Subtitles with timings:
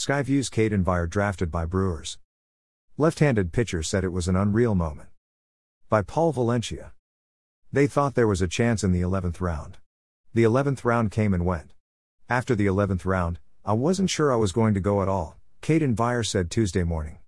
[0.00, 2.16] Skyview's Caden Vire drafted by Brewers.
[2.96, 5.10] Left handed pitcher said it was an unreal moment.
[5.90, 6.92] By Paul Valencia.
[7.70, 9.76] They thought there was a chance in the 11th round.
[10.32, 11.74] The 11th round came and went.
[12.30, 15.92] After the 11th round, I wasn't sure I was going to go at all, Caden
[15.92, 17.18] Vire said Tuesday morning.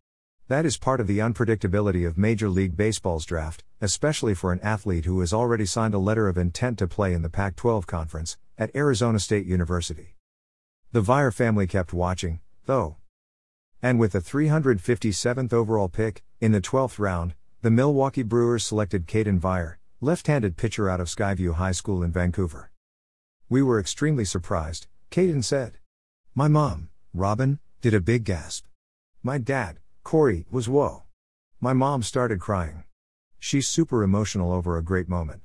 [0.49, 5.05] That is part of the unpredictability of Major League Baseball's draft, especially for an athlete
[5.05, 8.39] who has already signed a letter of intent to play in the Pac 12 conference
[8.57, 10.17] at Arizona State University.
[10.93, 12.97] The Vire family kept watching, though.
[13.83, 19.39] And with the 357th overall pick, in the 12th round, the Milwaukee Brewers selected Caden
[19.39, 22.71] Vire, left handed pitcher out of Skyview High School in Vancouver.
[23.49, 25.79] We were extremely surprised, Caden said.
[26.35, 28.65] My mom, Robin, did a big gasp.
[29.23, 31.05] My dad, Corey, was whoa.
[31.61, 32.85] My mom started crying.
[33.39, 35.43] She's super emotional over a great moment.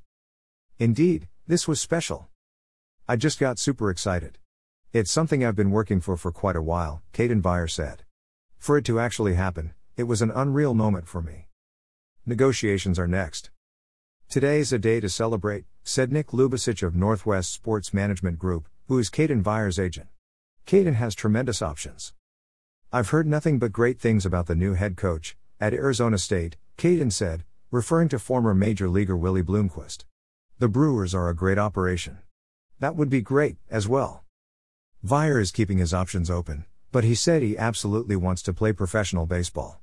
[0.79, 2.29] Indeed, this was special.
[3.07, 4.37] I just got super excited.
[4.97, 8.01] It's something I've been working for for quite a while, Caden Vire said.
[8.57, 11.49] For it to actually happen, it was an unreal moment for me.
[12.25, 13.51] Negotiations are next.
[14.27, 18.97] Today is a day to celebrate, said Nick Lubicic of Northwest Sports Management Group, who
[18.97, 20.07] is Caden Vire's agent.
[20.65, 22.13] Caden has tremendous options.
[22.91, 27.13] I've heard nothing but great things about the new head coach, at Arizona State, Caden
[27.13, 30.05] said, referring to former major leaguer Willie Bloomquist.
[30.57, 32.17] The Brewers are a great operation.
[32.79, 34.23] That would be great, as well.
[35.03, 39.27] Vire is keeping his options open, but he said he absolutely wants to play professional
[39.27, 39.79] baseball.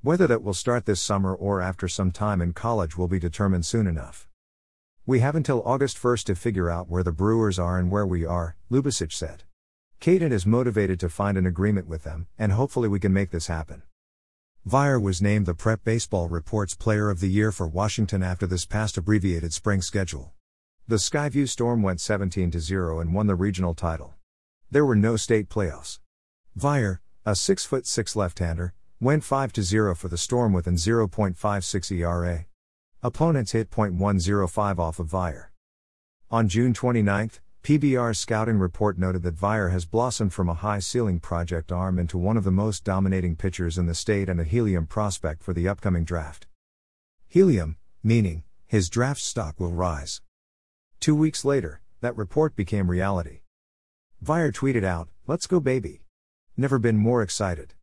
[0.00, 3.66] Whether that will start this summer or after some time in college will be determined
[3.66, 4.26] soon enough.
[5.04, 8.24] We have until August 1st to figure out where the Brewers are and where we
[8.24, 9.42] are, Lubicic said.
[10.00, 13.48] Caden is motivated to find an agreement with them, and hopefully we can make this
[13.48, 13.82] happen.
[14.64, 18.64] Vire was named the Prep Baseball Reports Player of the Year for Washington after this
[18.64, 20.32] past abbreviated spring schedule.
[20.88, 24.14] The Skyview Storm went 17 0 and won the regional title.
[24.74, 26.00] There were no state playoffs.
[26.56, 31.92] Vire, a 6 foot 6 left-hander, went 5 0 for the Storm with an 0.56
[31.92, 32.46] ERA.
[33.00, 35.52] Opponents hit .105 off of Vire.
[36.28, 37.30] On June 29,
[37.62, 42.18] PBR's scouting report noted that Vire has blossomed from a high ceiling project arm into
[42.18, 45.68] one of the most dominating pitchers in the state and a helium prospect for the
[45.68, 46.48] upcoming draft.
[47.28, 50.20] Helium, meaning, his draft stock will rise.
[50.98, 53.42] Two weeks later, that report became reality.
[54.24, 56.00] Vire tweeted out, Let's go, baby.
[56.56, 57.72] Never been more excited.